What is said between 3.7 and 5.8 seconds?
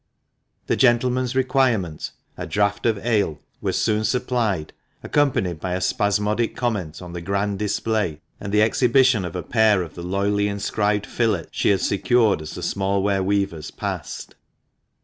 soon supplied, accompanied by a